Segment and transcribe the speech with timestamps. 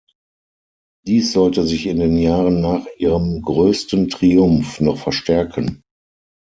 [1.05, 5.83] Dies sollte sich in den Jahren nach ihrem größten Triumph noch verstärken.